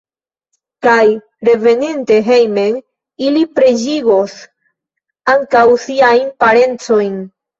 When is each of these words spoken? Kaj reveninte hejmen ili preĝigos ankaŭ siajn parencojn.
Kaj 0.85 1.01
reveninte 1.49 2.15
hejmen 2.29 2.79
ili 3.27 3.43
preĝigos 3.59 4.33
ankaŭ 5.35 5.63
siajn 5.87 6.33
parencojn. 6.45 7.21